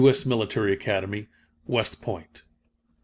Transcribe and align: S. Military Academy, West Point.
S. 0.03 0.25
Military 0.25 0.73
Academy, 0.73 1.27
West 1.67 2.01
Point. 2.01 2.41